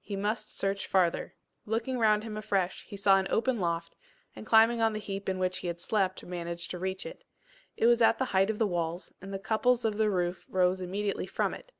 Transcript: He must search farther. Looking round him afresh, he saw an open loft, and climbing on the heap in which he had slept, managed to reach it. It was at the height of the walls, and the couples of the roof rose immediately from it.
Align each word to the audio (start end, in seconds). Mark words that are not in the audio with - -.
He 0.00 0.16
must 0.16 0.52
search 0.52 0.88
farther. 0.88 1.36
Looking 1.64 1.96
round 1.96 2.24
him 2.24 2.36
afresh, 2.36 2.82
he 2.88 2.96
saw 2.96 3.18
an 3.20 3.28
open 3.30 3.60
loft, 3.60 3.94
and 4.34 4.44
climbing 4.44 4.80
on 4.80 4.92
the 4.94 4.98
heap 4.98 5.28
in 5.28 5.38
which 5.38 5.58
he 5.58 5.68
had 5.68 5.80
slept, 5.80 6.24
managed 6.24 6.72
to 6.72 6.78
reach 6.80 7.06
it. 7.06 7.22
It 7.76 7.86
was 7.86 8.02
at 8.02 8.18
the 8.18 8.24
height 8.34 8.50
of 8.50 8.58
the 8.58 8.66
walls, 8.66 9.12
and 9.20 9.32
the 9.32 9.38
couples 9.38 9.84
of 9.84 9.96
the 9.96 10.10
roof 10.10 10.44
rose 10.48 10.80
immediately 10.80 11.26
from 11.28 11.54
it. 11.54 11.70